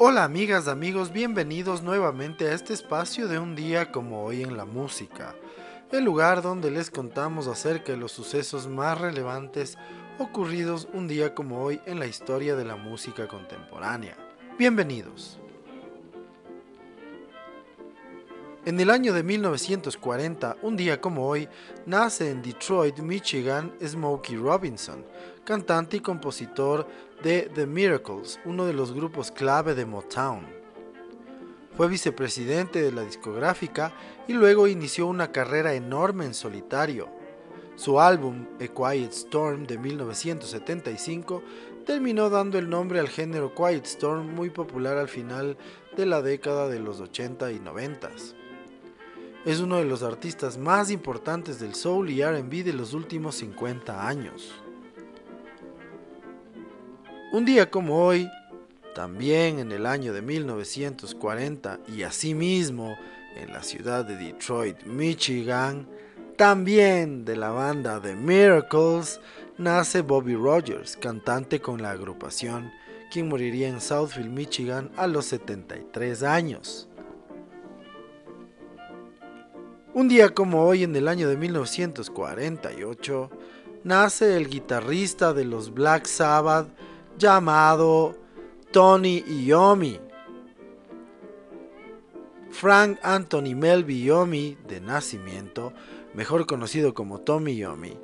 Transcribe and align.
Hola 0.00 0.22
amigas, 0.22 0.68
amigos, 0.68 1.12
bienvenidos 1.12 1.82
nuevamente 1.82 2.46
a 2.46 2.54
este 2.54 2.72
espacio 2.72 3.26
de 3.26 3.40
un 3.40 3.56
día 3.56 3.90
como 3.90 4.22
hoy 4.22 4.42
en 4.42 4.56
la 4.56 4.64
música, 4.64 5.34
el 5.90 6.04
lugar 6.04 6.40
donde 6.40 6.70
les 6.70 6.88
contamos 6.88 7.48
acerca 7.48 7.90
de 7.90 7.98
los 7.98 8.12
sucesos 8.12 8.68
más 8.68 9.00
relevantes 9.00 9.76
ocurridos 10.20 10.86
un 10.92 11.08
día 11.08 11.34
como 11.34 11.64
hoy 11.64 11.80
en 11.84 11.98
la 11.98 12.06
historia 12.06 12.54
de 12.54 12.64
la 12.64 12.76
música 12.76 13.26
contemporánea. 13.26 14.16
Bienvenidos. 14.56 15.40
En 18.64 18.78
el 18.78 18.90
año 18.90 19.12
de 19.14 19.24
1940, 19.24 20.58
un 20.62 20.76
día 20.76 21.00
como 21.00 21.26
hoy, 21.26 21.48
nace 21.86 22.30
en 22.30 22.40
Detroit, 22.40 23.00
Michigan, 23.00 23.72
Smokey 23.84 24.36
Robinson, 24.36 25.04
cantante 25.42 25.96
y 25.96 26.00
compositor 26.00 26.86
de 27.22 27.50
The 27.54 27.66
Miracles, 27.66 28.38
uno 28.44 28.64
de 28.64 28.72
los 28.72 28.92
grupos 28.92 29.30
clave 29.30 29.74
de 29.74 29.84
Motown. 29.84 30.46
Fue 31.76 31.88
vicepresidente 31.88 32.80
de 32.80 32.92
la 32.92 33.02
discográfica 33.02 33.92
y 34.28 34.32
luego 34.32 34.68
inició 34.68 35.06
una 35.06 35.32
carrera 35.32 35.74
enorme 35.74 36.26
en 36.26 36.34
solitario. 36.34 37.08
Su 37.76 38.00
álbum 38.00 38.46
A 38.60 38.66
Quiet 38.66 39.12
Storm 39.12 39.66
de 39.66 39.78
1975 39.78 41.42
terminó 41.86 42.30
dando 42.30 42.58
el 42.58 42.68
nombre 42.68 43.00
al 43.00 43.08
género 43.08 43.54
Quiet 43.54 43.84
Storm 43.84 44.34
muy 44.34 44.50
popular 44.50 44.96
al 44.96 45.08
final 45.08 45.56
de 45.96 46.06
la 46.06 46.22
década 46.22 46.68
de 46.68 46.80
los 46.80 47.00
80 47.00 47.50
y 47.52 47.60
90. 47.60 48.10
Es 49.44 49.60
uno 49.60 49.76
de 49.76 49.84
los 49.84 50.02
artistas 50.02 50.58
más 50.58 50.90
importantes 50.90 51.58
del 51.58 51.74
soul 51.74 52.10
y 52.10 52.24
RB 52.24 52.64
de 52.64 52.72
los 52.72 52.92
últimos 52.94 53.36
50 53.36 54.06
años. 54.06 54.52
Un 57.30 57.44
día 57.44 57.70
como 57.70 58.06
hoy, 58.06 58.30
también 58.94 59.58
en 59.58 59.70
el 59.70 59.84
año 59.84 60.14
de 60.14 60.22
1940 60.22 61.80
y 61.86 62.02
asimismo 62.02 62.96
en 63.36 63.52
la 63.52 63.62
ciudad 63.62 64.06
de 64.06 64.16
Detroit, 64.16 64.84
Michigan, 64.84 65.86
también 66.38 67.26
de 67.26 67.36
la 67.36 67.50
banda 67.50 68.00
The 68.00 68.14
Miracles, 68.14 69.20
nace 69.58 70.00
Bobby 70.00 70.36
Rogers, 70.36 70.96
cantante 70.96 71.60
con 71.60 71.82
la 71.82 71.90
agrupación, 71.90 72.72
quien 73.12 73.28
moriría 73.28 73.68
en 73.68 73.82
Southfield, 73.82 74.30
Michigan 74.30 74.90
a 74.96 75.06
los 75.06 75.26
73 75.26 76.22
años. 76.22 76.88
Un 79.92 80.08
día 80.08 80.30
como 80.30 80.64
hoy 80.64 80.82
en 80.84 80.96
el 80.96 81.08
año 81.08 81.28
de 81.28 81.36
1948, 81.36 83.30
nace 83.84 84.34
el 84.38 84.48
guitarrista 84.48 85.34
de 85.34 85.44
los 85.44 85.74
Black 85.74 86.06
Sabbath, 86.06 86.68
llamado 87.18 88.16
Tony 88.72 89.24
Iommi. 89.26 90.00
Frank 92.50 92.98
Anthony 93.02 93.54
Melby 93.54 94.04
Iommi, 94.04 94.56
de 94.66 94.80
nacimiento, 94.80 95.72
mejor 96.14 96.46
conocido 96.46 96.94
como 96.94 97.20
Tommy 97.20 97.52
Iommi, 97.54 97.98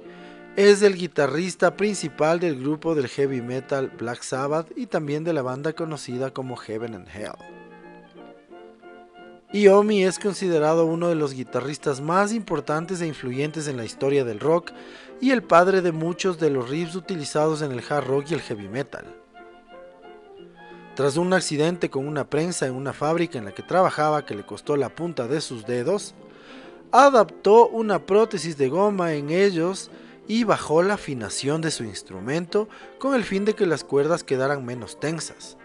es 0.56 0.82
el 0.82 0.96
guitarrista 0.96 1.76
principal 1.76 2.38
del 2.38 2.60
grupo 2.60 2.94
del 2.94 3.08
heavy 3.08 3.40
metal 3.40 3.90
Black 3.98 4.22
Sabbath 4.22 4.70
y 4.76 4.86
también 4.86 5.24
de 5.24 5.32
la 5.32 5.42
banda 5.42 5.72
conocida 5.72 6.32
como 6.32 6.56
Heaven 6.56 6.94
and 6.94 7.08
Hell. 7.08 7.63
Iommi 9.54 10.02
es 10.02 10.18
considerado 10.18 10.84
uno 10.84 11.08
de 11.08 11.14
los 11.14 11.32
guitarristas 11.32 12.00
más 12.00 12.32
importantes 12.32 13.00
e 13.00 13.06
influyentes 13.06 13.68
en 13.68 13.76
la 13.76 13.84
historia 13.84 14.24
del 14.24 14.40
rock 14.40 14.72
y 15.20 15.30
el 15.30 15.44
padre 15.44 15.80
de 15.80 15.92
muchos 15.92 16.40
de 16.40 16.50
los 16.50 16.68
riffs 16.68 16.96
utilizados 16.96 17.62
en 17.62 17.70
el 17.70 17.80
hard 17.88 18.04
rock 18.04 18.24
y 18.30 18.34
el 18.34 18.40
heavy 18.40 18.66
metal. 18.66 19.04
Tras 20.96 21.16
un 21.16 21.32
accidente 21.32 21.88
con 21.88 22.08
una 22.08 22.28
prensa 22.28 22.66
en 22.66 22.74
una 22.74 22.92
fábrica 22.92 23.38
en 23.38 23.44
la 23.44 23.54
que 23.54 23.62
trabajaba 23.62 24.26
que 24.26 24.34
le 24.34 24.44
costó 24.44 24.76
la 24.76 24.88
punta 24.88 25.28
de 25.28 25.40
sus 25.40 25.64
dedos, 25.64 26.16
adaptó 26.90 27.68
una 27.68 28.06
prótesis 28.06 28.58
de 28.58 28.68
goma 28.68 29.14
en 29.14 29.30
ellos 29.30 29.88
y 30.26 30.42
bajó 30.42 30.82
la 30.82 30.94
afinación 30.94 31.60
de 31.60 31.70
su 31.70 31.84
instrumento 31.84 32.68
con 32.98 33.14
el 33.14 33.22
fin 33.22 33.44
de 33.44 33.54
que 33.54 33.66
las 33.66 33.84
cuerdas 33.84 34.24
quedaran 34.24 34.64
menos 34.64 34.98
tensas. 34.98 35.56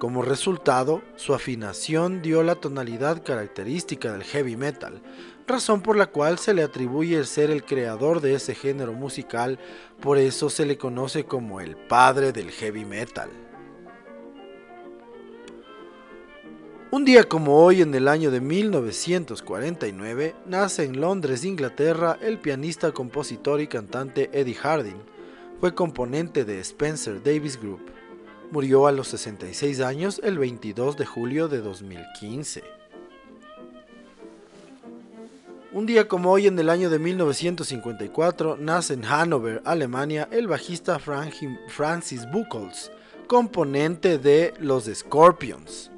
Como 0.00 0.22
resultado, 0.22 1.02
su 1.16 1.34
afinación 1.34 2.22
dio 2.22 2.42
la 2.42 2.54
tonalidad 2.54 3.22
característica 3.22 4.10
del 4.10 4.24
heavy 4.24 4.56
metal, 4.56 5.02
razón 5.46 5.82
por 5.82 5.94
la 5.94 6.06
cual 6.06 6.38
se 6.38 6.54
le 6.54 6.62
atribuye 6.62 7.18
el 7.18 7.26
ser 7.26 7.50
el 7.50 7.64
creador 7.64 8.22
de 8.22 8.32
ese 8.32 8.54
género 8.54 8.94
musical, 8.94 9.58
por 10.00 10.16
eso 10.16 10.48
se 10.48 10.64
le 10.64 10.78
conoce 10.78 11.24
como 11.24 11.60
el 11.60 11.76
padre 11.76 12.32
del 12.32 12.50
heavy 12.50 12.86
metal. 12.86 13.28
Un 16.90 17.04
día 17.04 17.24
como 17.24 17.62
hoy, 17.62 17.82
en 17.82 17.94
el 17.94 18.08
año 18.08 18.30
de 18.30 18.40
1949, 18.40 20.34
nace 20.46 20.84
en 20.84 20.98
Londres, 20.98 21.44
Inglaterra, 21.44 22.16
el 22.22 22.38
pianista, 22.38 22.90
compositor 22.92 23.60
y 23.60 23.66
cantante 23.66 24.30
Eddie 24.32 24.54
Harding. 24.54 25.02
Fue 25.60 25.74
componente 25.74 26.46
de 26.46 26.58
Spencer 26.60 27.22
Davis 27.22 27.60
Group. 27.60 27.99
Murió 28.50 28.88
a 28.88 28.92
los 28.92 29.06
66 29.08 29.80
años 29.80 30.20
el 30.24 30.36
22 30.36 30.96
de 30.96 31.06
julio 31.06 31.46
de 31.46 31.60
2015. 31.60 32.64
Un 35.72 35.86
día 35.86 36.08
como 36.08 36.32
hoy 36.32 36.48
en 36.48 36.58
el 36.58 36.68
año 36.68 36.90
de 36.90 36.98
1954 36.98 38.56
nace 38.58 38.94
en 38.94 39.04
Hannover, 39.04 39.62
Alemania, 39.64 40.28
el 40.32 40.48
bajista 40.48 40.98
Francis 40.98 42.28
Buchholz, 42.32 42.90
componente 43.28 44.18
de 44.18 44.52
los 44.58 44.86
Scorpions. 44.92 45.92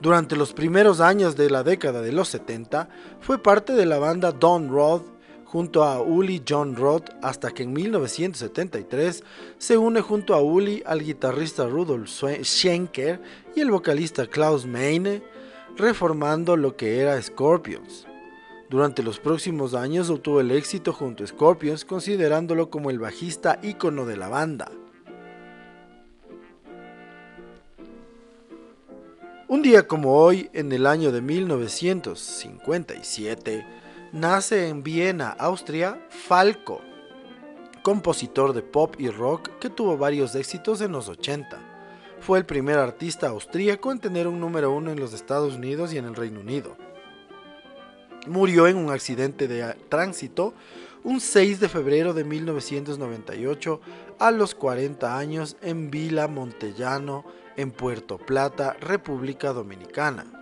Durante 0.00 0.36
los 0.36 0.52
primeros 0.52 1.00
años 1.00 1.34
de 1.34 1.50
la 1.50 1.64
década 1.64 2.02
de 2.02 2.12
los 2.12 2.28
70 2.28 2.88
fue 3.20 3.42
parte 3.42 3.72
de 3.72 3.86
la 3.86 3.98
banda 3.98 4.30
Don 4.30 4.70
Roth 4.70 5.13
junto 5.54 5.84
a 5.84 6.02
Uli 6.02 6.42
John 6.46 6.74
Roth 6.74 7.10
hasta 7.22 7.52
que 7.52 7.62
en 7.62 7.72
1973 7.72 9.22
se 9.56 9.78
une 9.78 10.00
junto 10.00 10.34
a 10.34 10.40
Uli 10.40 10.82
al 10.84 11.04
guitarrista 11.04 11.68
Rudolf 11.68 12.10
Schenker 12.42 13.22
y 13.54 13.60
el 13.60 13.70
vocalista 13.70 14.26
Klaus 14.26 14.66
Meine 14.66 15.22
reformando 15.76 16.56
lo 16.56 16.76
que 16.76 16.98
era 16.98 17.22
Scorpions. 17.22 18.08
Durante 18.68 19.04
los 19.04 19.20
próximos 19.20 19.74
años 19.74 20.10
obtuvo 20.10 20.40
el 20.40 20.50
éxito 20.50 20.92
junto 20.92 21.22
a 21.22 21.28
Scorpions, 21.28 21.84
considerándolo 21.84 22.68
como 22.68 22.90
el 22.90 22.98
bajista 22.98 23.60
ícono 23.62 24.06
de 24.06 24.16
la 24.16 24.28
banda. 24.28 24.72
Un 29.46 29.62
día 29.62 29.86
como 29.86 30.16
hoy, 30.16 30.50
en 30.52 30.72
el 30.72 30.84
año 30.84 31.12
de 31.12 31.20
1957, 31.20 33.83
nace 34.14 34.68
en 34.68 34.82
Viena, 34.82 35.30
Austria, 35.30 36.06
Falco, 36.08 36.80
compositor 37.82 38.54
de 38.54 38.62
pop 38.62 38.94
y 38.98 39.10
rock 39.10 39.58
que 39.58 39.68
tuvo 39.68 39.98
varios 39.98 40.34
éxitos 40.34 40.80
en 40.80 40.92
los 40.92 41.08
80 41.08 41.74
fue 42.24 42.38
el 42.38 42.46
primer 42.46 42.78
artista 42.78 43.28
austríaco 43.28 43.92
en 43.92 43.98
tener 43.98 44.26
un 44.26 44.40
número 44.40 44.72
uno 44.72 44.90
en 44.90 44.98
los 44.98 45.12
Estados 45.12 45.56
Unidos 45.56 45.92
y 45.92 45.98
en 45.98 46.06
el 46.06 46.14
Reino 46.14 46.40
Unido. 46.40 46.74
Murió 48.26 48.66
en 48.66 48.78
un 48.78 48.90
accidente 48.90 49.46
de 49.46 49.74
tránsito 49.90 50.54
un 51.02 51.20
6 51.20 51.60
de 51.60 51.68
febrero 51.68 52.14
de 52.14 52.24
1998 52.24 53.80
a 54.18 54.30
los 54.30 54.54
40 54.54 55.18
años 55.18 55.58
en 55.60 55.90
Vila 55.90 56.26
Montellano, 56.26 57.26
en 57.56 57.70
Puerto 57.72 58.16
Plata, 58.16 58.74
República 58.80 59.52
Dominicana. 59.52 60.33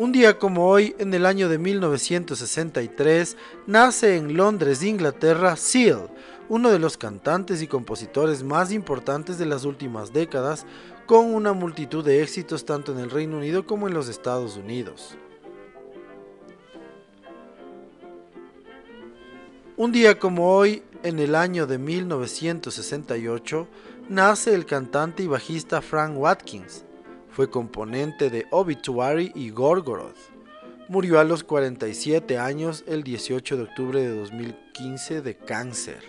Un 0.00 0.12
día 0.12 0.38
como 0.38 0.66
hoy, 0.66 0.96
en 0.98 1.12
el 1.12 1.26
año 1.26 1.50
de 1.50 1.58
1963, 1.58 3.36
nace 3.66 4.16
en 4.16 4.34
Londres, 4.34 4.82
Inglaterra, 4.82 5.56
Seal, 5.56 6.08
uno 6.48 6.70
de 6.70 6.78
los 6.78 6.96
cantantes 6.96 7.60
y 7.60 7.66
compositores 7.66 8.42
más 8.42 8.72
importantes 8.72 9.36
de 9.36 9.44
las 9.44 9.66
últimas 9.66 10.14
décadas, 10.14 10.64
con 11.04 11.34
una 11.34 11.52
multitud 11.52 12.02
de 12.02 12.22
éxitos 12.22 12.64
tanto 12.64 12.92
en 12.92 12.98
el 12.98 13.10
Reino 13.10 13.36
Unido 13.36 13.66
como 13.66 13.88
en 13.88 13.92
los 13.92 14.08
Estados 14.08 14.56
Unidos. 14.56 15.18
Un 19.76 19.92
día 19.92 20.18
como 20.18 20.50
hoy, 20.56 20.82
en 21.02 21.18
el 21.18 21.34
año 21.34 21.66
de 21.66 21.76
1968, 21.76 23.68
nace 24.08 24.54
el 24.54 24.64
cantante 24.64 25.24
y 25.24 25.26
bajista 25.26 25.82
Frank 25.82 26.16
Watkins. 26.16 26.86
Fue 27.32 27.48
componente 27.48 28.28
de 28.30 28.46
Obituary 28.50 29.30
y 29.34 29.50
Gorgoroth. 29.50 30.16
Murió 30.88 31.20
a 31.20 31.24
los 31.24 31.44
47 31.44 32.38
años 32.38 32.82
el 32.88 33.04
18 33.04 33.56
de 33.56 33.62
octubre 33.62 34.02
de 34.02 34.18
2015 34.18 35.22
de 35.22 35.36
cáncer. 35.36 36.02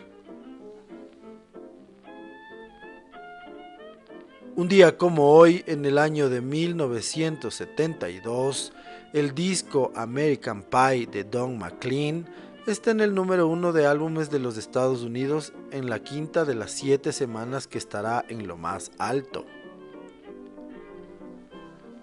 Un 4.56 4.68
día 4.68 4.97
como 4.97 5.31
hoy, 5.31 5.63
en 5.65 5.85
el 5.85 5.97
año 5.97 6.29
de 6.29 6.41
1972, 6.41 8.73
el 9.13 9.33
disco 9.33 9.94
American 9.95 10.63
Pie 10.63 11.07
de 11.12 11.23
Don 11.23 11.57
McLean 11.57 12.27
está 12.68 12.91
en 12.91 13.00
el 13.00 13.15
número 13.15 13.47
uno 13.47 13.73
de 13.73 13.85
álbumes 13.85 14.29
de 14.29 14.39
los 14.39 14.57
Estados 14.57 15.03
Unidos 15.03 15.53
en 15.71 15.89
la 15.89 16.00
quinta 16.00 16.45
de 16.45 16.56
las 16.56 16.71
siete 16.71 17.12
semanas 17.12 17.68
que 17.68 17.77
estará 17.77 18.25
en 18.27 18.47
lo 18.47 18.57
más 18.57 18.91
alto. 18.97 19.45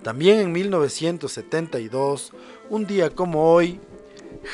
También 0.09 0.41
en 0.41 0.51
1972, 0.53 2.33
un 2.71 2.87
día 2.87 3.11
como 3.11 3.53
hoy, 3.53 3.79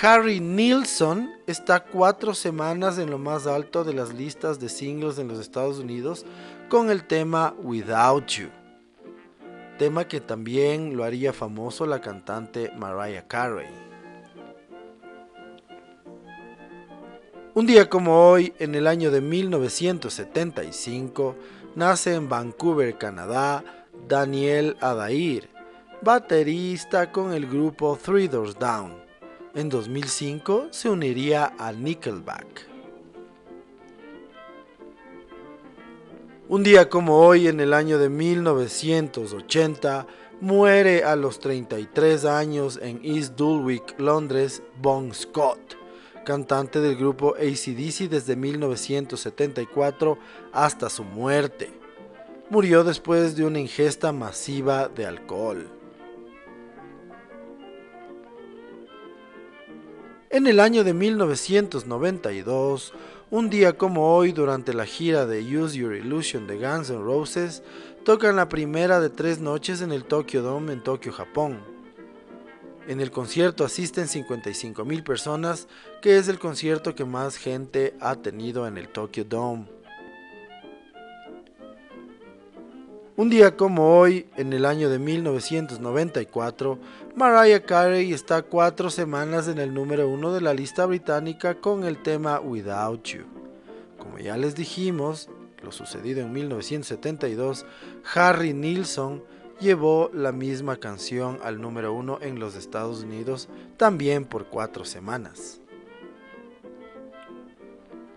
Harry 0.03 0.41
Nilsson 0.41 1.31
está 1.47 1.85
cuatro 1.85 2.35
semanas 2.35 2.99
en 2.99 3.09
lo 3.09 3.19
más 3.19 3.47
alto 3.47 3.85
de 3.85 3.95
las 3.95 4.13
listas 4.13 4.59
de 4.59 4.69
singles 4.69 5.17
en 5.21 5.29
los 5.29 5.39
Estados 5.39 5.79
Unidos 5.79 6.27
con 6.69 6.91
el 6.91 7.07
tema 7.07 7.55
Without 7.63 8.27
You, 8.31 8.49
tema 9.79 10.09
que 10.09 10.21
también 10.21 10.97
lo 10.97 11.05
haría 11.05 11.33
famoso 11.33 11.87
la 11.87 12.01
cantante 12.01 12.73
Mariah 12.77 13.29
Carey. 13.29 13.71
Un 17.55 17.65
día 17.65 17.89
como 17.89 18.29
hoy, 18.29 18.53
en 18.59 18.75
el 18.75 18.89
año 18.89 19.13
de 19.13 19.21
1975, 19.21 21.37
nace 21.77 22.17
en 22.17 22.29
Vancouver, 22.29 22.99
Canadá, 22.99 23.84
Daniel 24.09 24.77
Adair, 24.81 25.49
baterista 26.03 27.11
con 27.11 27.33
el 27.33 27.47
grupo 27.47 27.99
Three 28.03 28.29
Doors 28.29 28.59
Down. 28.59 29.03
En 29.55 29.69
2005 29.69 30.69
se 30.71 30.91
uniría 30.91 31.55
a 31.59 31.73
Nickelback. 31.73 32.69
Un 36.49 36.63
día 36.63 36.91
como 36.91 37.21
hoy, 37.21 37.49
en 37.49 37.61
el 37.61 37.73
año 37.73 37.99
de 37.99 38.11
1980, 38.11 40.07
muere 40.43 41.03
a 41.05 41.17
los 41.17 41.39
33 41.39 42.27
años 42.27 42.79
en 42.83 43.01
East 43.03 43.37
Dulwich, 43.37 43.95
Londres, 43.97 44.63
Bon 44.83 45.15
Scott, 45.15 45.79
cantante 46.27 46.81
del 46.81 46.97
grupo 46.97 47.35
ACDC 47.37 48.11
desde 48.11 48.37
1974 48.37 50.19
hasta 50.53 50.91
su 50.91 51.05
muerte. 51.05 51.84
Murió 52.51 52.85
después 52.85 53.37
de 53.37 53.47
una 53.47 53.59
ingesta 53.59 54.13
masiva 54.13 54.89
de 54.89 55.07
alcohol. 55.07 55.67
En 60.29 60.47
el 60.47 60.61
año 60.61 60.85
de 60.85 60.93
1992, 60.93 62.93
un 63.31 63.49
día 63.49 63.79
como 63.79 64.15
hoy, 64.15 64.33
durante 64.33 64.75
la 64.75 64.85
gira 64.85 65.25
de 65.25 65.41
Use 65.41 65.79
Your 65.79 65.95
Illusion 65.95 66.47
de 66.47 66.59
Guns 66.59 66.91
N' 66.91 67.03
Roses, 67.03 67.63
tocan 68.05 68.37
la 68.37 68.49
primera 68.49 69.01
de 69.01 69.09
tres 69.09 69.41
noches 69.41 69.81
en 69.81 69.91
el 69.91 70.05
Tokyo 70.05 70.43
Dome 70.43 70.75
en 70.75 70.83
Tokio, 70.83 71.13
Japón. 71.13 71.61
En 72.87 73.01
el 73.01 73.11
concierto 73.11 73.65
asisten 73.65 74.05
55.000 74.05 75.03
personas, 75.03 75.67
que 76.03 76.19
es 76.19 76.29
el 76.29 76.39
concierto 76.39 76.95
que 76.95 77.07
más 77.07 77.37
gente 77.37 77.95
ha 78.01 78.17
tenido 78.17 78.67
en 78.67 78.77
el 78.77 78.89
Tokyo 78.89 79.25
Dome. 79.25 79.65
Un 83.17 83.31
día 83.31 83.57
como 83.57 83.97
hoy, 83.97 84.27
en 84.37 84.53
el 84.53 84.67
año 84.67 84.91
de 84.91 84.99
1994, 84.99 86.81
Mariah 87.15 87.65
Carey 87.65 88.13
está 88.13 88.43
cuatro 88.43 88.91
semanas 88.91 89.47
en 89.47 89.59
el 89.59 89.73
número 89.73 90.09
uno 90.09 90.33
de 90.33 90.41
la 90.41 90.53
lista 90.53 90.85
británica 90.85 91.61
con 91.61 91.85
el 91.85 92.03
tema 92.03 92.41
Without 92.41 93.05
You. 93.05 93.23
Como 93.99 94.19
ya 94.19 94.37
les 94.37 94.57
dijimos, 94.57 95.31
lo 95.63 95.71
sucedido 95.71 96.23
en 96.23 96.33
1972, 96.33 97.65
Harry 98.17 98.53
Nilsson 98.53 99.23
llevó 99.61 100.11
la 100.13 100.33
misma 100.33 100.79
canción 100.79 101.39
al 101.45 101.61
número 101.61 101.93
uno 101.93 102.19
en 102.21 102.41
los 102.41 102.57
Estados 102.57 103.05
Unidos 103.05 103.49
también 103.77 104.25
por 104.25 104.47
cuatro 104.47 104.85
semanas. 104.85 105.61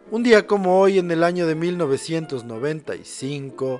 Un 0.09 0.23
día 0.23 0.47
como 0.47 0.79
hoy, 0.79 0.97
en 0.97 1.11
el 1.11 1.23
año 1.23 1.45
de 1.45 1.53
1995, 1.53 3.79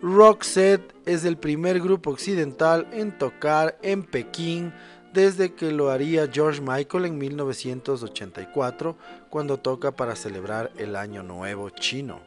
Roxette 0.00 0.94
es 1.06 1.24
el 1.24 1.36
primer 1.36 1.80
grupo 1.80 2.10
occidental 2.10 2.86
en 2.92 3.18
tocar 3.18 3.76
en 3.82 4.04
Pekín 4.04 4.72
desde 5.12 5.54
que 5.54 5.72
lo 5.72 5.90
haría 5.90 6.28
George 6.32 6.60
Michael 6.60 7.06
en 7.06 7.18
1984 7.18 8.96
cuando 9.28 9.56
toca 9.56 9.90
para 9.90 10.14
celebrar 10.14 10.70
el 10.76 10.94
Año 10.94 11.24
Nuevo 11.24 11.70
chino. 11.70 12.20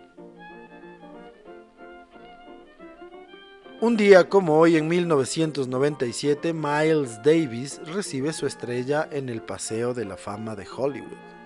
Un 3.80 3.96
día 3.96 4.28
como 4.28 4.60
hoy 4.60 4.76
en 4.76 4.88
1997, 4.90 6.54
Miles 6.54 7.24
Davis 7.24 7.80
recibe 7.86 8.34
su 8.34 8.46
estrella 8.46 9.08
en 9.12 9.30
el 9.30 9.42
Paseo 9.42 9.94
de 9.94 10.06
la 10.06 10.18
Fama 10.18 10.56
de 10.56 10.68
Hollywood. 10.68 11.41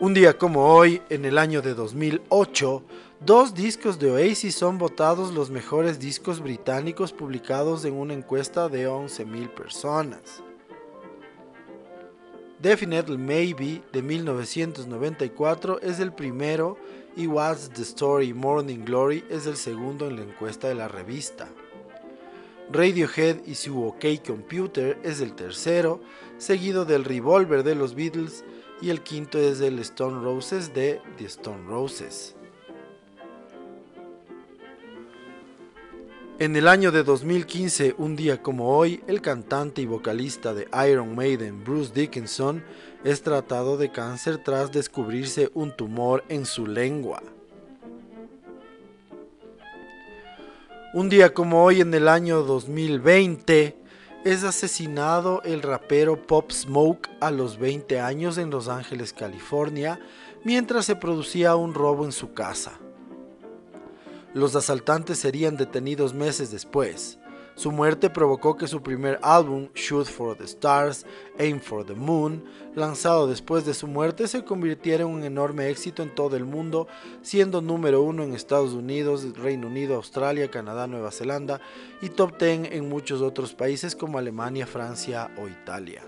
Un 0.00 0.12
día 0.12 0.36
como 0.36 0.74
hoy, 0.74 1.00
en 1.08 1.24
el 1.24 1.38
año 1.38 1.62
de 1.62 1.72
2008, 1.72 2.82
dos 3.20 3.54
discos 3.54 4.00
de 4.00 4.10
Oasis 4.10 4.56
son 4.56 4.76
votados 4.76 5.32
los 5.32 5.50
mejores 5.50 6.00
discos 6.00 6.40
británicos 6.40 7.12
publicados 7.12 7.84
en 7.84 7.94
una 7.94 8.12
encuesta 8.12 8.68
de 8.68 8.88
11.000 8.88 9.50
personas. 9.50 10.42
Definitely 12.58 13.16
Maybe 13.16 13.82
de 13.92 14.02
1994 14.02 15.80
es 15.80 16.00
el 16.00 16.12
primero 16.12 16.76
y 17.16 17.28
What's 17.28 17.70
the 17.70 17.82
Story 17.82 18.34
Morning 18.34 18.84
Glory 18.84 19.24
es 19.30 19.46
el 19.46 19.56
segundo 19.56 20.08
en 20.08 20.16
la 20.16 20.22
encuesta 20.22 20.66
de 20.66 20.74
la 20.74 20.88
revista. 20.88 21.48
Radiohead 22.72 23.44
y 23.46 23.54
su 23.54 23.84
OK 23.84 24.04
Computer 24.26 24.98
es 25.04 25.20
el 25.20 25.34
tercero, 25.34 26.00
seguido 26.36 26.84
del 26.84 27.04
Revolver 27.04 27.62
de 27.62 27.76
los 27.76 27.94
Beatles 27.94 28.44
y 28.80 28.90
el 28.90 29.02
quinto 29.02 29.38
es 29.38 29.60
el 29.60 29.78
Stone 29.80 30.22
Roses 30.22 30.74
de 30.74 31.00
The 31.18 31.26
Stone 31.26 31.66
Roses. 31.66 32.34
En 36.40 36.56
el 36.56 36.66
año 36.66 36.90
de 36.90 37.04
2015, 37.04 37.94
un 37.96 38.16
día 38.16 38.42
como 38.42 38.76
hoy, 38.76 39.02
el 39.06 39.20
cantante 39.20 39.82
y 39.82 39.86
vocalista 39.86 40.52
de 40.52 40.66
Iron 40.90 41.14
Maiden, 41.14 41.62
Bruce 41.62 41.92
Dickinson, 41.94 42.64
es 43.04 43.22
tratado 43.22 43.76
de 43.76 43.92
cáncer 43.92 44.38
tras 44.38 44.72
descubrirse 44.72 45.52
un 45.54 45.70
tumor 45.70 46.24
en 46.28 46.44
su 46.44 46.66
lengua. 46.66 47.22
Un 50.92 51.08
día 51.08 51.32
como 51.32 51.62
hoy, 51.62 51.80
en 51.80 51.94
el 51.94 52.08
año 52.08 52.42
2020, 52.42 53.76
es 54.24 54.42
asesinado 54.42 55.42
el 55.42 55.60
rapero 55.60 56.26
Pop 56.26 56.50
Smoke 56.50 57.10
a 57.20 57.30
los 57.30 57.58
20 57.58 58.00
años 58.00 58.38
en 58.38 58.48
Los 58.48 58.68
Ángeles, 58.68 59.12
California, 59.12 60.00
mientras 60.44 60.86
se 60.86 60.96
producía 60.96 61.56
un 61.56 61.74
robo 61.74 62.06
en 62.06 62.12
su 62.12 62.32
casa. 62.32 62.72
Los 64.32 64.56
asaltantes 64.56 65.18
serían 65.18 65.58
detenidos 65.58 66.14
meses 66.14 66.50
después. 66.50 67.18
Su 67.56 67.70
muerte 67.70 68.10
provocó 68.10 68.56
que 68.56 68.66
su 68.66 68.82
primer 68.82 69.20
álbum, 69.22 69.68
Shoot 69.74 70.06
for 70.06 70.36
the 70.36 70.44
Stars, 70.44 71.06
Aim 71.38 71.60
for 71.60 71.84
the 71.86 71.94
Moon, 71.94 72.42
lanzado 72.74 73.28
después 73.28 73.64
de 73.64 73.74
su 73.74 73.86
muerte, 73.86 74.26
se 74.26 74.44
convirtiera 74.44 75.04
en 75.04 75.10
un 75.10 75.22
enorme 75.22 75.68
éxito 75.68 76.02
en 76.02 76.12
todo 76.12 76.36
el 76.36 76.44
mundo, 76.44 76.88
siendo 77.22 77.60
número 77.60 78.02
uno 78.02 78.24
en 78.24 78.34
Estados 78.34 78.72
Unidos, 78.72 79.38
Reino 79.38 79.68
Unido, 79.68 79.94
Australia, 79.94 80.50
Canadá, 80.50 80.88
Nueva 80.88 81.12
Zelanda 81.12 81.60
y 82.02 82.08
top 82.08 82.38
10 82.38 82.72
en 82.72 82.88
muchos 82.88 83.22
otros 83.22 83.54
países 83.54 83.94
como 83.94 84.18
Alemania, 84.18 84.66
Francia 84.66 85.30
o 85.38 85.46
Italia. 85.46 86.02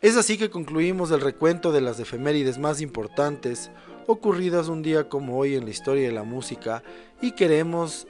Es 0.00 0.16
así 0.16 0.38
que 0.38 0.50
concluimos 0.50 1.10
el 1.10 1.20
recuento 1.20 1.72
de 1.72 1.80
las 1.80 1.98
efemérides 1.98 2.58
más 2.58 2.80
importantes 2.80 3.72
ocurridas 4.06 4.68
un 4.68 4.82
día 4.82 5.08
como 5.08 5.36
hoy 5.36 5.56
en 5.56 5.64
la 5.64 5.70
historia 5.70 6.06
de 6.06 6.14
la 6.14 6.22
música 6.22 6.84
y 7.20 7.32
queremos 7.32 8.06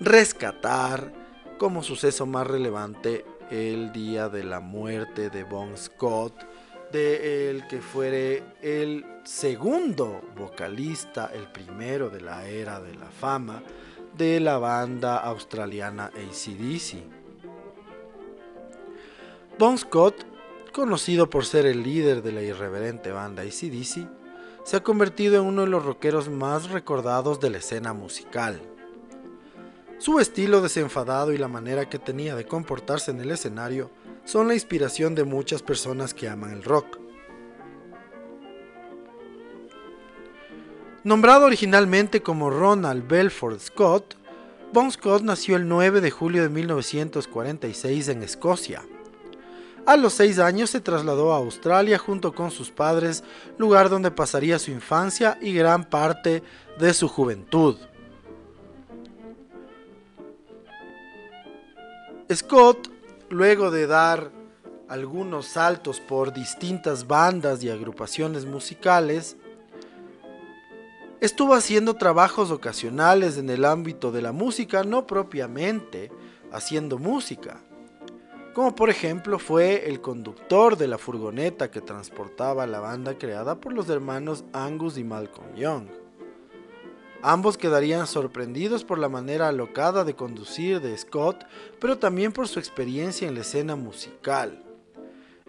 rescatar 0.00 1.12
como 1.58 1.82
suceso 1.82 2.26
más 2.26 2.46
relevante 2.46 3.24
el 3.50 3.92
día 3.92 4.28
de 4.28 4.44
la 4.44 4.60
muerte 4.60 5.30
de 5.30 5.44
Bon 5.44 5.76
Scott, 5.76 6.34
de 6.92 7.50
el 7.50 7.66
que 7.66 7.80
fuere 7.80 8.42
el 8.62 9.04
segundo 9.24 10.22
vocalista, 10.36 11.30
el 11.32 11.50
primero 11.50 12.10
de 12.10 12.20
la 12.20 12.48
era 12.48 12.80
de 12.80 12.94
la 12.94 13.06
fama 13.06 13.62
de 14.16 14.40
la 14.40 14.58
banda 14.58 15.18
australiana 15.18 16.06
ACDC. 16.06 17.02
Bon 19.58 19.76
Scott, 19.76 20.24
conocido 20.72 21.28
por 21.28 21.44
ser 21.44 21.66
el 21.66 21.82
líder 21.82 22.22
de 22.22 22.32
la 22.32 22.42
irreverente 22.42 23.10
banda 23.12 23.42
ACDC, 23.42 24.08
se 24.64 24.76
ha 24.76 24.82
convertido 24.82 25.40
en 25.40 25.46
uno 25.46 25.62
de 25.62 25.68
los 25.68 25.84
rockeros 25.84 26.28
más 26.28 26.70
recordados 26.70 27.40
de 27.40 27.50
la 27.50 27.58
escena 27.58 27.92
musical. 27.92 28.60
Su 29.98 30.20
estilo 30.20 30.60
desenfadado 30.60 31.32
y 31.32 31.38
la 31.38 31.48
manera 31.48 31.88
que 31.88 31.98
tenía 31.98 32.36
de 32.36 32.46
comportarse 32.46 33.10
en 33.10 33.20
el 33.20 33.30
escenario 33.30 33.90
son 34.24 34.46
la 34.46 34.54
inspiración 34.54 35.14
de 35.14 35.24
muchas 35.24 35.62
personas 35.62 36.12
que 36.12 36.28
aman 36.28 36.50
el 36.50 36.62
rock. 36.62 36.98
Nombrado 41.02 41.46
originalmente 41.46 42.22
como 42.22 42.50
Ronald 42.50 43.08
Belford 43.08 43.60
Scott, 43.60 44.16
Bon 44.72 44.90
Scott 44.90 45.22
nació 45.22 45.56
el 45.56 45.66
9 45.66 46.00
de 46.00 46.10
julio 46.10 46.42
de 46.42 46.50
1946 46.50 48.08
en 48.08 48.22
Escocia. 48.22 48.82
A 49.86 49.96
los 49.96 50.12
seis 50.14 50.40
años 50.40 50.70
se 50.70 50.80
trasladó 50.80 51.32
a 51.32 51.36
Australia 51.36 51.96
junto 51.96 52.34
con 52.34 52.50
sus 52.50 52.70
padres, 52.70 53.22
lugar 53.56 53.88
donde 53.88 54.10
pasaría 54.10 54.58
su 54.58 54.72
infancia 54.72 55.38
y 55.40 55.54
gran 55.54 55.84
parte 55.84 56.42
de 56.78 56.92
su 56.92 57.08
juventud. 57.08 57.76
Scott, 62.34 62.90
luego 63.28 63.70
de 63.70 63.86
dar 63.86 64.32
algunos 64.88 65.46
saltos 65.46 66.00
por 66.00 66.32
distintas 66.32 67.06
bandas 67.06 67.62
y 67.62 67.70
agrupaciones 67.70 68.46
musicales, 68.46 69.36
estuvo 71.20 71.54
haciendo 71.54 71.94
trabajos 71.94 72.50
ocasionales 72.50 73.38
en 73.38 73.48
el 73.48 73.64
ámbito 73.64 74.10
de 74.10 74.22
la 74.22 74.32
música, 74.32 74.82
no 74.82 75.06
propiamente 75.06 76.10
haciendo 76.50 76.98
música, 76.98 77.60
como 78.54 78.74
por 78.74 78.90
ejemplo 78.90 79.38
fue 79.38 79.88
el 79.88 80.00
conductor 80.00 80.76
de 80.76 80.88
la 80.88 80.98
furgoneta 80.98 81.70
que 81.70 81.80
transportaba 81.80 82.66
la 82.66 82.80
banda 82.80 83.18
creada 83.18 83.60
por 83.60 83.72
los 83.72 83.88
hermanos 83.88 84.44
Angus 84.52 84.98
y 84.98 85.04
Malcolm 85.04 85.54
Young. 85.54 86.05
Ambos 87.28 87.58
quedarían 87.58 88.06
sorprendidos 88.06 88.84
por 88.84 89.00
la 89.00 89.08
manera 89.08 89.48
alocada 89.48 90.04
de 90.04 90.14
conducir 90.14 90.80
de 90.80 90.96
Scott, 90.96 91.44
pero 91.80 91.98
también 91.98 92.30
por 92.30 92.46
su 92.46 92.60
experiencia 92.60 93.26
en 93.26 93.34
la 93.34 93.40
escena 93.40 93.74
musical. 93.74 94.62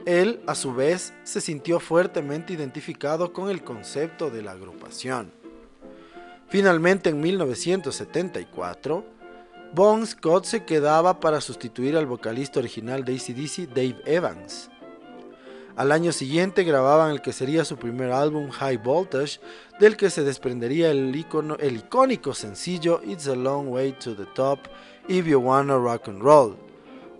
Él, 0.03 0.41
a 0.48 0.55
su 0.55 0.74
vez, 0.74 1.13
se 1.24 1.39
sintió 1.39 1.79
fuertemente 1.79 2.51
identificado 2.51 3.31
con 3.31 3.51
el 3.51 3.63
concepto 3.63 4.31
de 4.31 4.41
la 4.41 4.53
agrupación. 4.53 5.31
Finalmente, 6.50 7.12
en 7.12 7.19
1974, 7.19 9.05
Bon 9.72 10.07
Scott 10.07 10.46
se 10.46 10.65
quedaba 10.65 11.19
para 11.19 11.41
sustituir 11.41 11.96
al 11.96 12.07
vocalista 12.07 12.60
original 12.60 13.05
de 13.05 13.13
ACDC, 13.13 13.67
Dave 13.67 14.01
Evans. 14.07 14.72
Al 15.77 15.91
año 15.91 16.12
siguiente 16.12 16.63
grababan 16.63 17.12
el 17.12 17.22
que 17.22 17.31
sería 17.31 17.63
su 17.63 17.77
primer 17.77 18.12
álbum 18.12 18.50
High 18.50 18.77
Voltage, 18.77 19.39
del 19.79 19.96
que 19.96 20.10
se 20.10 20.24
desprendería 20.24 20.89
el, 20.89 21.15
icónico 21.15 22.34
sencillo 22.34 23.00
It's 23.05 23.27
a 23.27 23.36
Long 23.36 23.69
Way 23.69 23.91
to 24.03 24.15
the 24.15 24.25
Top 24.34 24.62
If 25.07 25.27
You 25.27 25.39
Wanna 25.39 25.77
Rock 25.77 26.07
and 26.07 26.24
Roll, 26.24 26.57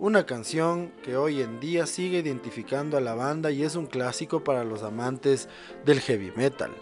una 0.00 0.26
canción 0.26 0.90
que 1.04 1.16
hoy 1.16 1.40
en 1.40 1.60
día 1.60 1.86
sigue 1.86 2.18
identificando 2.18 2.96
a 2.96 3.00
la 3.00 3.14
banda 3.14 3.52
y 3.52 3.62
es 3.62 3.76
un 3.76 3.86
clásico 3.86 4.42
para 4.42 4.64
los 4.64 4.82
amantes 4.82 5.48
del 5.84 6.00
heavy 6.00 6.32
metal. 6.34 6.72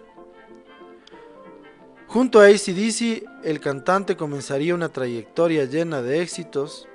Junto 2.06 2.40
a 2.40 2.47
ACDC, 2.47 3.23
el 3.45 3.61
cantante 3.61 4.16
comenzaría 4.16 4.75
una 4.75 4.88
trayectoria 4.88 5.66
llena 5.66 6.00
de 6.00 6.23
éxitos. 6.23 6.88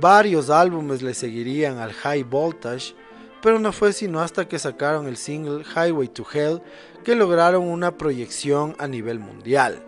Varios 0.00 0.50
álbumes 0.50 1.02
le 1.02 1.14
seguirían 1.14 1.78
al 1.78 1.92
High 1.92 2.24
Voltage, 2.24 2.96
pero 3.42 3.58
no 3.58 3.72
fue 3.72 3.92
sino 3.92 4.20
hasta 4.20 4.48
que 4.48 4.58
sacaron 4.58 5.06
el 5.06 5.16
single 5.16 5.64
Highway 5.64 6.08
to 6.08 6.24
Hell 6.32 6.62
que 7.04 7.16
lograron 7.16 7.64
una 7.64 7.98
proyección 7.98 8.76
a 8.78 8.86
nivel 8.86 9.18
mundial. 9.18 9.82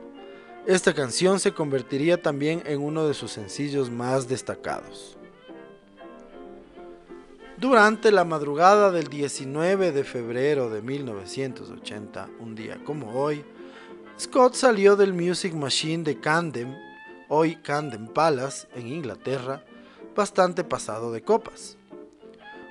Esta 0.66 0.92
canción 0.94 1.38
se 1.40 1.52
convertiría 1.52 2.20
también 2.20 2.62
en 2.66 2.82
uno 2.82 3.06
de 3.06 3.14
sus 3.14 3.30
sencillos 3.30 3.90
más 3.90 4.28
destacados. 4.28 5.16
Durante 7.56 8.10
la 8.10 8.24
madrugada 8.24 8.90
del 8.90 9.06
19 9.06 9.92
de 9.92 10.04
febrero 10.04 10.70
de 10.70 10.82
1980, 10.82 12.28
un 12.40 12.54
día 12.54 12.82
como 12.84 13.12
hoy, 13.12 13.44
Scott 14.18 14.54
salió 14.54 14.96
del 14.96 15.12
Music 15.12 15.54
Machine 15.54 16.02
de 16.02 16.18
Camden, 16.18 16.76
hoy 17.28 17.56
Camden 17.56 18.08
Palace, 18.08 18.66
en 18.74 18.88
Inglaterra, 18.88 19.64
bastante 20.16 20.64
pasado 20.64 21.12
de 21.12 21.22
copas. 21.22 21.76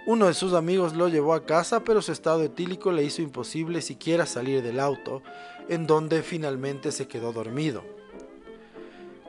Uno 0.05 0.27
de 0.27 0.33
sus 0.33 0.53
amigos 0.53 0.95
lo 0.95 1.07
llevó 1.07 1.33
a 1.33 1.45
casa, 1.45 1.86
pero 1.86 2.01
su 2.01 2.12
estado 2.12 2.43
etílico 2.43 2.91
le 2.91 3.05
hizo 3.05 3.22
imposible 3.22 3.81
siquiera 3.81 4.25
salir 4.25 4.62
del 4.62 4.81
auto, 4.81 5.22
en 5.69 5.88
donde 5.88 6.24
finalmente 6.24 6.91
se 6.91 7.07
quedó 7.07 7.31
dormido. 7.31 7.83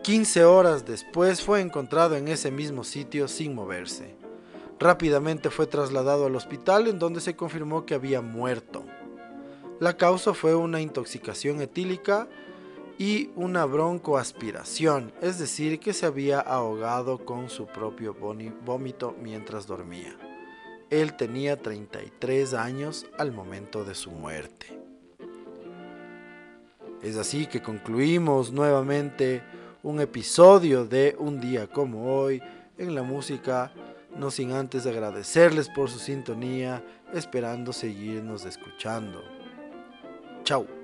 15 0.02 0.44
horas 0.44 0.84
después 0.84 1.42
fue 1.42 1.60
encontrado 1.60 2.16
en 2.16 2.26
ese 2.26 2.50
mismo 2.50 2.82
sitio 2.82 3.28
sin 3.28 3.54
moverse. 3.54 4.16
Rápidamente 4.80 5.48
fue 5.48 5.68
trasladado 5.68 6.26
al 6.26 6.34
hospital 6.34 6.88
en 6.88 6.98
donde 6.98 7.20
se 7.20 7.36
confirmó 7.36 7.86
que 7.86 7.94
había 7.94 8.20
muerto. 8.20 8.84
La 9.78 9.96
causa 9.96 10.34
fue 10.34 10.56
una 10.56 10.80
intoxicación 10.80 11.60
etílica 11.60 12.26
y 12.98 13.30
una 13.36 13.64
broncoaspiración, 13.64 15.12
es 15.22 15.38
decir, 15.38 15.78
que 15.78 15.92
se 15.92 16.06
había 16.06 16.40
ahogado 16.40 17.24
con 17.24 17.48
su 17.48 17.66
propio 17.66 18.14
vómito 18.14 19.14
mientras 19.22 19.68
dormía. 19.68 20.16
Él 21.00 21.14
tenía 21.14 21.60
33 21.60 22.54
años 22.54 23.04
al 23.18 23.32
momento 23.32 23.84
de 23.84 23.96
su 23.96 24.12
muerte. 24.12 24.66
Es 27.02 27.16
así 27.16 27.46
que 27.46 27.60
concluimos 27.60 28.52
nuevamente 28.52 29.42
un 29.82 30.00
episodio 30.00 30.84
de 30.84 31.16
Un 31.18 31.40
día 31.40 31.66
como 31.66 32.16
hoy 32.16 32.40
en 32.78 32.94
la 32.94 33.02
música, 33.02 33.72
no 34.16 34.30
sin 34.30 34.52
antes 34.52 34.86
agradecerles 34.86 35.68
por 35.68 35.90
su 35.90 35.98
sintonía, 35.98 36.84
esperando 37.12 37.72
seguirnos 37.72 38.44
escuchando. 38.44 39.20
Chao. 40.44 40.83